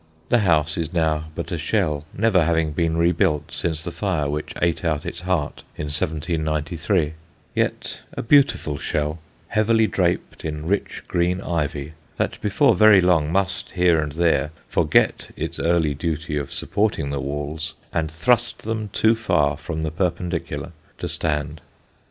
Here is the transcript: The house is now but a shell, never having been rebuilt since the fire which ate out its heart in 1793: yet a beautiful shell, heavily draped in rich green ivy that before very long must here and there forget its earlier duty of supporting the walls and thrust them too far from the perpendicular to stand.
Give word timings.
The 0.29 0.39
house 0.39 0.79
is 0.79 0.93
now 0.93 1.25
but 1.35 1.51
a 1.51 1.59
shell, 1.59 2.05
never 2.11 2.43
having 2.43 2.71
been 2.71 2.97
rebuilt 2.97 3.51
since 3.51 3.83
the 3.83 3.91
fire 3.91 4.27
which 4.27 4.55
ate 4.59 4.83
out 4.83 5.05
its 5.05 5.21
heart 5.21 5.63
in 5.77 5.83
1793: 5.89 7.13
yet 7.53 8.01
a 8.13 8.23
beautiful 8.23 8.79
shell, 8.79 9.19
heavily 9.49 9.85
draped 9.85 10.43
in 10.43 10.65
rich 10.65 11.03
green 11.07 11.39
ivy 11.39 11.93
that 12.17 12.41
before 12.41 12.73
very 12.73 12.99
long 12.99 13.31
must 13.31 13.73
here 13.73 14.01
and 14.01 14.13
there 14.13 14.49
forget 14.67 15.27
its 15.35 15.59
earlier 15.59 15.93
duty 15.93 16.35
of 16.35 16.51
supporting 16.51 17.11
the 17.11 17.21
walls 17.21 17.75
and 17.93 18.09
thrust 18.09 18.63
them 18.63 18.89
too 18.91 19.13
far 19.13 19.55
from 19.55 19.83
the 19.83 19.91
perpendicular 19.91 20.71
to 20.97 21.07
stand. 21.07 21.61